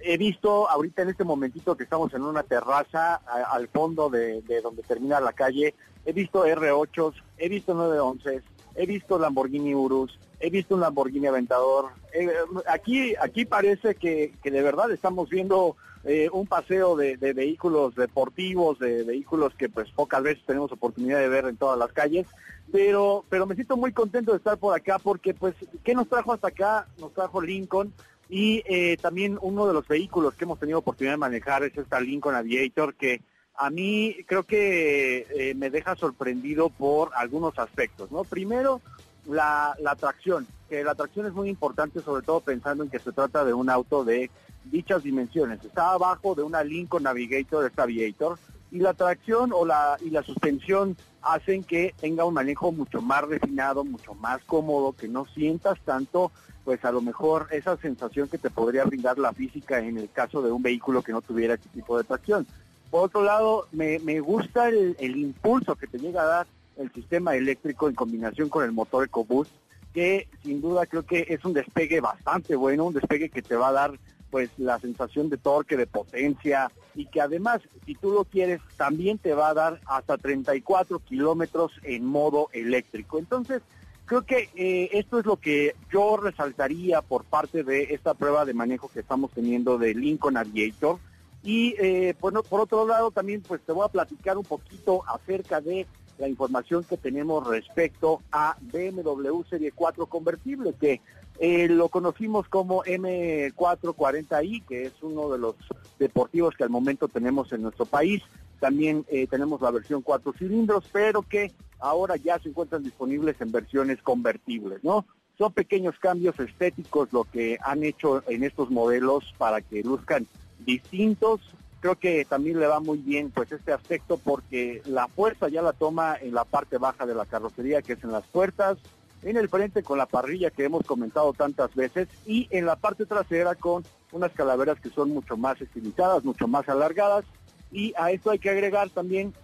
[0.03, 3.14] he visto ahorita en este momentito que estamos en una terraza
[3.51, 8.42] al fondo de, de, donde termina la calle, he visto R8, he visto 911,
[8.75, 11.92] he visto Lamborghini Urus, he visto un Lamborghini Aventador.
[12.12, 12.29] Eh,
[12.68, 19.05] aquí, aquí parece que, de verdad estamos viendo eh, un paseo de, vehículos deportivos, de
[19.05, 22.27] vehículos que pues pocas veces tenemos oportunidad de ver en todas las calles.
[22.71, 26.33] Pero, pero me siento muy contento de estar por acá porque pues, ¿qué nos trajo
[26.33, 26.87] hasta acá?
[26.99, 27.93] Nos trajo Lincoln
[28.29, 32.01] y eh, también uno de los vehículos que hemos tenido oportunidad de manejar es esta
[32.01, 33.23] Lincoln Aviator que
[33.57, 38.25] a mí creo que me deja sorprendido por algunos aspectos, ¿no?
[38.25, 38.81] Primero,
[39.27, 40.47] la, la tracción,
[40.83, 44.05] la tracción es muy importante, sobre todo pensando en que se trata de un auto
[44.05, 44.31] de
[44.65, 45.63] dichas dimensiones.
[45.65, 48.39] Está abajo de una Lincoln Navigator, esta Aviator,
[48.71, 53.23] y la tracción o la, y la suspensión hacen que tenga un manejo mucho más
[53.23, 56.33] refinado, mucho más cómodo, que no sientas tanto,
[56.65, 60.43] pues a lo mejor esa sensación que te podría brindar la física en el caso
[60.43, 62.47] de un vehículo que no tuviera este tipo de tracción.
[62.91, 66.93] Por otro lado, me, me gusta el, el impulso que te llega a dar el
[66.93, 69.51] sistema eléctrico en combinación con el motor EcoBoost,
[69.94, 73.68] que sin duda creo que es un despegue bastante bueno, un despegue que te va
[73.68, 73.98] a dar
[74.30, 79.18] pues la sensación de torque, de potencia y que además, si tú lo quieres, también
[79.18, 83.20] te va a dar hasta 34 kilómetros en modo eléctrico.
[83.20, 83.62] Entonces,
[84.07, 88.54] creo que eh, esto es lo que yo resaltaría por parte de esta prueba de
[88.54, 90.98] manejo que estamos teniendo de Lincoln Aviator.
[91.44, 95.87] Y eh, por otro lado, también pues te voy a platicar un poquito acerca de
[96.18, 101.00] la información que tenemos respecto a BMW Serie 4 convertible, que
[101.40, 105.57] eh, lo conocimos como M440i, que es uno de los
[105.98, 108.22] deportivos que al momento tenemos en nuestro país.
[108.61, 113.50] También eh, tenemos la versión cuatro cilindros, pero que ahora ya se encuentran disponibles en
[113.50, 115.05] versiones convertibles, ¿no?
[115.37, 120.29] Son pequeños cambios estéticos lo que han hecho en estos modelos para que luzcan
[120.61, 121.40] distintos,
[121.85, 125.75] creo que también le va muy bien pues este aspecto porque la fuerza ya la
[125.75, 128.79] toma en la parte baja de la carrocería que es en las puertas,
[129.23, 133.05] en el frente con la parrilla que hemos comentado tantas veces y en la parte
[133.05, 137.26] trasera con unas calaveras que son mucho más estilizadas, mucho más alargadas
[137.70, 139.35] y a esto hay que agregar también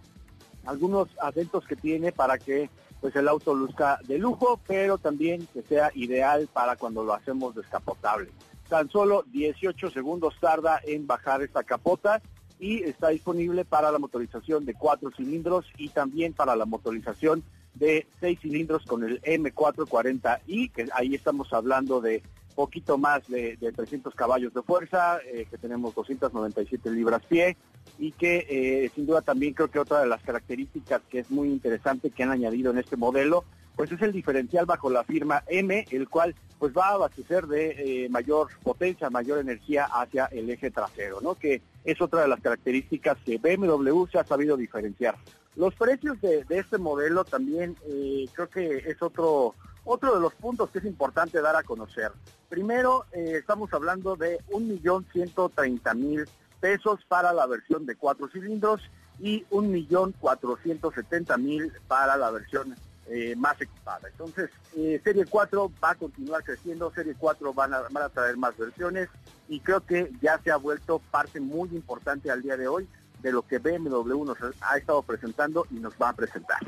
[0.65, 2.71] algunos acentos que tiene para que
[3.03, 7.55] pues el auto luzca de lujo, pero también que sea ideal para cuando lo hacemos
[7.55, 8.31] descapotable.
[8.71, 12.23] Tan solo 18 segundos tarda en bajar esta capota
[12.61, 17.43] y está disponible para la motorización de cuatro cilindros y también para la motorización
[17.75, 22.23] de seis cilindros con el M440i, que ahí estamos hablando de
[22.55, 27.57] poquito más de, 300 caballos de fuerza, eh, que tenemos 297 libras pie
[27.99, 31.49] y que eh, sin duda también creo que otra de las características que es muy
[31.49, 33.45] interesante que han añadido en este modelo
[33.81, 38.05] pues es el diferencial bajo la firma M, el cual pues va a abastecer de
[38.05, 41.35] eh, mayor potencia, mayor energía hacia el eje trasero, ¿no?
[41.35, 45.17] Que es otra de las características que BMW se ha sabido diferenciar.
[45.57, 50.69] Los precios de, este modelo también eh, creo que es otro otro de los puntos
[50.69, 52.13] que es importante dar a conocer.
[52.51, 56.29] Primero, estamos hablando de 1.130.000
[56.61, 58.83] pesos para la versión de cuatro cilindros
[59.19, 64.09] y 1.470.000 para la versión eh, más equipada.
[64.09, 68.37] Entonces, eh, Serie 4 va a continuar creciendo, Serie 4 van a, van a traer
[68.37, 69.09] más versiones
[69.49, 72.87] y creo que ya se ha vuelto parte muy importante al día de hoy
[73.21, 76.61] de lo que BMW nos ha estado presentando y nos va a presentar.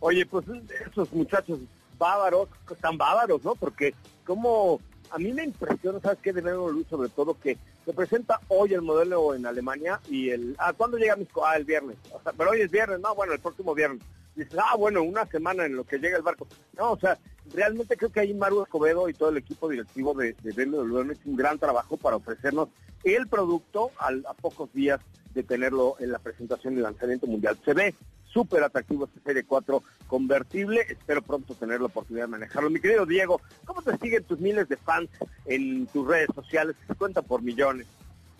[0.00, 0.46] Oye, pues
[0.88, 1.58] esos muchachos
[1.98, 3.54] bávaros, están bávaros, ¿no?
[3.54, 4.80] Porque como
[5.10, 6.32] a mí me impresiona, ¿sabes qué?
[6.32, 7.58] De BMW sobre todo que
[7.88, 10.54] se presenta hoy el modelo en Alemania y el...
[10.58, 11.46] Ah, ¿cuándo llega Misco?
[11.46, 11.96] Ah, el viernes.
[12.36, 14.02] Pero hoy es viernes, no, bueno, el próximo viernes
[14.34, 16.46] dices, ah, bueno, una semana en lo que llega el barco.
[16.76, 17.16] No, o sea,
[17.54, 21.22] realmente creo que ahí Maru Escobedo y todo el equipo directivo de, BMW han hecho
[21.24, 22.68] un gran trabajo para ofrecernos
[23.04, 25.00] el producto a pocos días
[25.32, 27.58] de tenerlo en la presentación y lanzamiento mundial.
[27.64, 27.94] Se ve
[28.38, 30.86] súper atractivo este Serie 4 convertible.
[30.88, 32.70] Espero pronto tener la oportunidad de manejarlo.
[32.70, 35.10] Mi querido Diego, ¿cómo te siguen tus miles de fans
[35.44, 37.88] en tus redes sociales se cuentan por millones?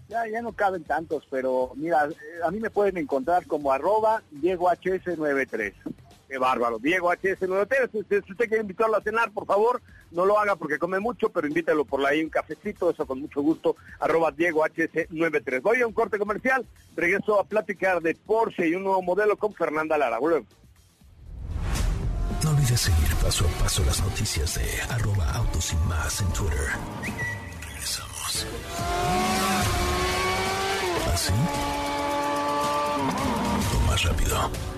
[0.08, 4.22] Ya, ya no caben tantos, pero mira, eh, a mí me pueden encontrar como arroba
[4.30, 5.74] Diego HS93.
[6.28, 7.90] Qué bárbaro, Diego HS93.
[7.90, 11.30] Si, si usted quiere invitarlo a cenar, por favor, no lo haga porque come mucho,
[11.30, 15.62] pero invítalo por ahí un cafecito, eso con mucho gusto, arroba Diego HS93.
[15.62, 19.54] Voy a un corte comercial, regreso a platicar de Porsche y un nuevo modelo con
[19.54, 20.18] Fernanda Lara.
[20.18, 20.48] Volvemos.
[22.44, 26.68] No olvides seguir paso a paso las noticias de arroba autos y más en Twitter.
[27.66, 28.46] Regresamos.
[31.12, 31.32] ¿Así?
[33.74, 34.77] O más rápido.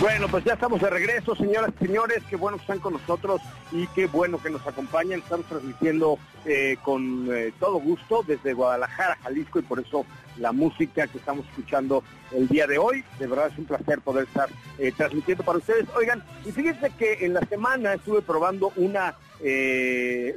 [0.00, 2.22] Bueno, pues ya estamos de regreso, señoras y señores.
[2.28, 3.40] Qué bueno que están con nosotros
[3.70, 5.20] y qué bueno que nos acompañan.
[5.20, 10.04] Estamos transmitiendo eh, con eh, todo gusto desde Guadalajara, Jalisco, y por eso
[10.38, 13.04] la música que estamos escuchando el día de hoy.
[13.18, 15.86] De verdad es un placer poder estar eh, transmitiendo para ustedes.
[15.96, 19.14] Oigan, y fíjense que en la semana estuve probando una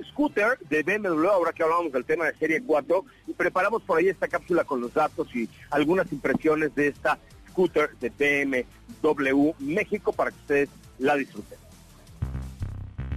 [0.10, 4.10] scooter de BMW, ahora que hablamos del tema de Serie 4, y preparamos por ahí
[4.10, 7.18] esta cápsula con los datos y algunas impresiones de esta
[7.58, 8.66] scooter de
[9.02, 11.58] BMW México para que ustedes la disfruten.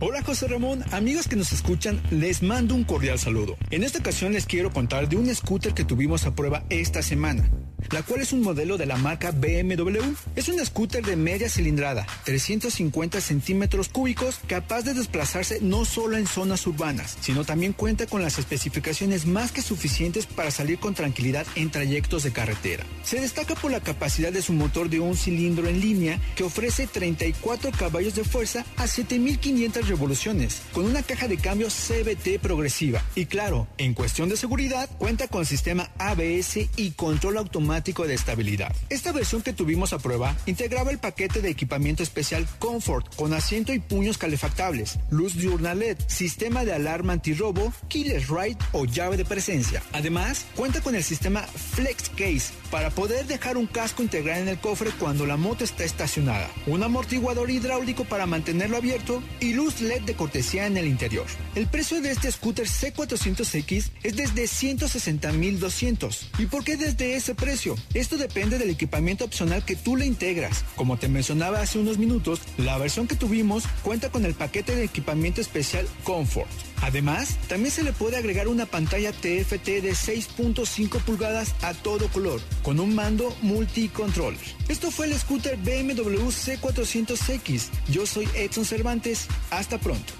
[0.03, 3.59] Hola José Ramón, amigos que nos escuchan, les mando un cordial saludo.
[3.71, 7.51] En esta ocasión les quiero contar de un scooter que tuvimos a prueba esta semana,
[7.91, 9.99] la cual es un modelo de la marca BMW.
[10.37, 16.27] Es un scooter de media cilindrada, 350 centímetros cúbicos, capaz de desplazarse no solo en
[16.27, 21.47] zonas urbanas, sino también cuenta con las especificaciones más que suficientes para salir con tranquilidad
[21.57, 22.85] en trayectos de carretera.
[23.03, 26.87] Se destaca por la capacidad de su motor de un cilindro en línea que ofrece
[26.87, 33.03] 34 caballos de fuerza a 7500 revoluciones, con una caja de cambio CBT progresiva.
[33.15, 38.75] Y claro, en cuestión de seguridad, cuenta con sistema ABS y control automático de estabilidad.
[38.89, 43.73] Esta versión que tuvimos a prueba integraba el paquete de equipamiento especial Comfort con asiento
[43.73, 49.25] y puños calefactables, luz diurna LED, sistema de alarma antirrobo, keyless ride o llave de
[49.25, 49.83] presencia.
[49.93, 54.59] Además, cuenta con el sistema Flex Case para poder dejar un casco integral en el
[54.59, 60.03] cofre cuando la moto está estacionada, un amortiguador hidráulico para mantenerlo abierto y luz LED
[60.03, 61.27] de cortesía en el interior.
[61.55, 66.19] El precio de este scooter C400X es desde 160.200.
[66.39, 67.60] ¿Y por qué desde ese precio?
[67.93, 70.65] Esto depende del equipamiento opcional que tú le integras.
[70.77, 74.85] Como te mencionaba hace unos minutos, la versión que tuvimos cuenta con el paquete de
[74.85, 76.49] equipamiento especial Comfort.
[76.81, 82.41] Además, también se le puede agregar una pantalla TFT de 6.5 pulgadas a todo color,
[82.63, 84.37] con un mando multicontrol.
[84.69, 87.69] Esto fue el scooter BMW C400X.
[87.91, 89.27] Yo soy Edson Cervantes.
[89.51, 90.15] Hasta pronto.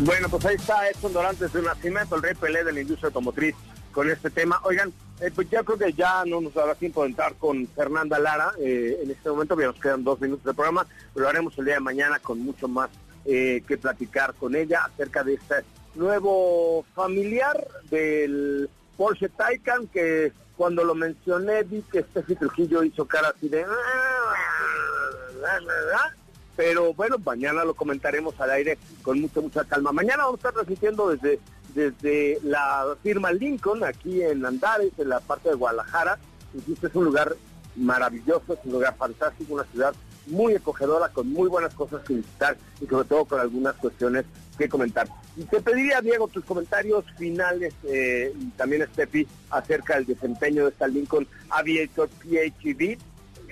[0.00, 3.54] Bueno, pues ahí está Edson Dorantes de Nacimiento, el rey Pelé de la industria automotriz
[3.92, 4.60] con este tema.
[4.64, 4.92] Oigan,
[5.22, 8.52] eh, pues yo creo que ya no nos dará tiempo de entrar con Fernanda Lara
[8.60, 11.64] eh, en este momento, ya nos quedan dos minutos de programa, pero lo haremos el
[11.64, 12.90] día de mañana con mucho más
[13.24, 15.54] eh, que platicar con ella acerca de este
[15.94, 18.68] nuevo familiar del
[18.98, 23.64] Porsche Taycan que cuando lo mencioné vi que Steffi Trujillo hizo cara así de...
[26.56, 29.92] Pero bueno, mañana lo comentaremos al aire con mucha, mucha calma.
[29.92, 31.38] Mañana vamos a estar transmitiendo desde,
[31.74, 36.18] desde la firma Lincoln, aquí en Andares, en la parte de Guadalajara.
[36.54, 37.36] Insisto, es un lugar
[37.76, 39.94] maravilloso, es un lugar fantástico, una ciudad
[40.26, 44.24] muy acogedora, con muy buenas cosas que visitar y sobre todo con algunas cuestiones
[44.58, 45.08] que comentar.
[45.36, 50.70] Y te pediría, Diego, tus comentarios finales eh, y también, Steffi, acerca del desempeño de
[50.70, 52.98] esta Lincoln Aviator PHEV.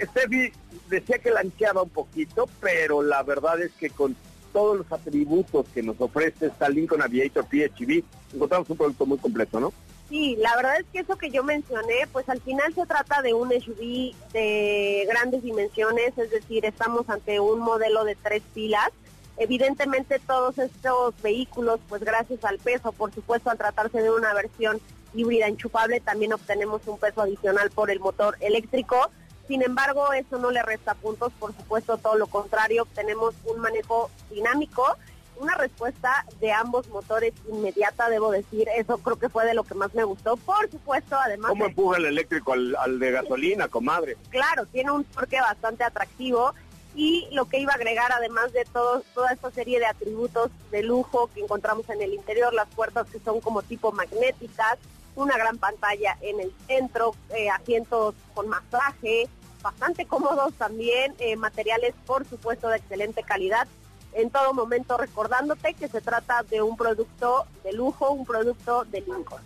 [0.01, 0.53] Steffi
[0.89, 4.17] decía que lancheaba un poquito, pero la verdad es que con
[4.53, 9.59] todos los atributos que nos ofrece esta Lincoln Aviator PHEV, encontramos un producto muy completo,
[9.59, 9.73] ¿no?
[10.09, 13.35] Sí, la verdad es que eso que yo mencioné, pues al final se trata de
[13.35, 18.91] un SUV de grandes dimensiones, es decir, estamos ante un modelo de tres pilas.
[19.39, 24.81] Evidentemente todos estos vehículos, pues gracias al peso, por supuesto al tratarse de una versión
[25.15, 29.11] híbrida enchufable, también obtenemos un peso adicional por el motor eléctrico.
[29.49, 34.11] Sin embargo, eso no le resta puntos, por supuesto todo lo contrario, obtenemos un manejo
[34.31, 34.97] dinámico
[35.37, 39.75] una respuesta de ambos motores inmediata, debo decir, eso creo que fue de lo que
[39.75, 40.37] más me gustó.
[40.37, 41.51] Por supuesto, además...
[41.51, 44.17] ¿Cómo empuja el eléctrico al, de gasolina, comadre?
[44.31, 46.55] Claro, tiene un torque bastante atractivo
[46.95, 50.85] y lo que iba a agregar además de todo, toda esta serie de atributos de
[50.85, 54.79] lujo que encontramos en el interior, las puertas que son como tipo magnéticas,
[55.17, 59.29] una gran pantalla en el centro, eh, asientos con masaje,
[59.63, 63.67] bastante cómodos también, eh, materiales por supuesto de excelente calidad.
[64.13, 69.01] En todo momento recordándote que se trata de un producto de lujo, un producto de
[69.01, 69.43] Lincoln.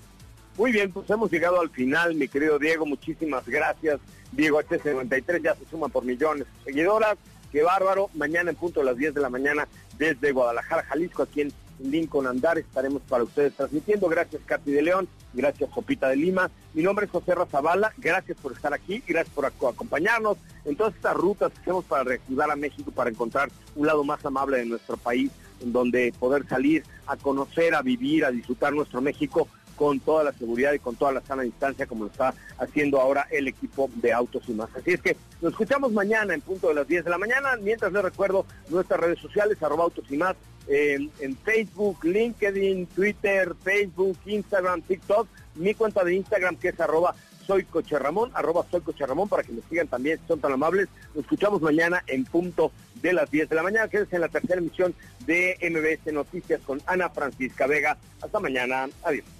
[0.58, 4.00] Muy bien, pues hemos llegado al final, mi querido Diego, muchísimas gracias.
[4.32, 7.16] Diego H93 ya se suma por millones de seguidoras.
[7.52, 8.10] Qué bárbaro.
[8.14, 12.26] Mañana en punto de las 10 de la mañana desde Guadalajara, Jalisco, aquí en Lincoln
[12.26, 14.08] Andar, estaremos para ustedes transmitiendo.
[14.08, 15.08] Gracias, Katy de León.
[15.34, 16.50] Gracias, Jopita de Lima.
[16.74, 17.92] Mi nombre es José Razabala.
[17.98, 19.02] Gracias por estar aquí.
[19.06, 23.50] Gracias por acompañarnos en todas estas rutas que hacemos para reactivar a México, para encontrar
[23.76, 28.24] un lado más amable de nuestro país, en donde poder salir a conocer, a vivir,
[28.24, 29.48] a disfrutar nuestro México
[29.78, 33.28] con toda la seguridad y con toda la sana distancia como lo está haciendo ahora
[33.30, 34.68] el equipo de Autos y más.
[34.74, 37.50] Así es que nos escuchamos mañana en punto de las 10 de la mañana.
[37.62, 40.34] Mientras les recuerdo nuestras redes sociales, arroba Autos y más,
[40.66, 47.14] en, Facebook, LinkedIn, Twitter, Facebook, Instagram, TikTok, mi cuenta de Instagram que es arroba
[47.46, 50.88] soy Coche arroba soy Coche para que me sigan también, si son tan amables.
[51.14, 53.88] Nos escuchamos mañana en punto de las 10 de la mañana.
[53.88, 57.96] Quédense en la tercera emisión de MBS Noticias con Ana Francisca Vega.
[58.20, 58.88] Hasta mañana.
[59.02, 59.37] Adiós.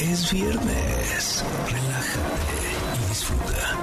[0.00, 1.44] Es viernes.
[1.70, 3.78] Relájate y disfruta.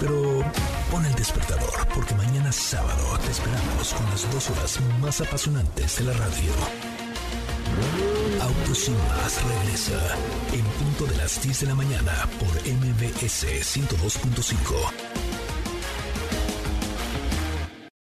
[0.00, 0.44] Pero
[0.90, 6.04] pon el despertador porque mañana sábado te esperamos con las dos horas más apasionantes de
[6.04, 6.52] la radio.
[8.40, 10.16] Autos y más regresa
[10.52, 15.25] en punto de las 10 de la mañana por MBS 102.5.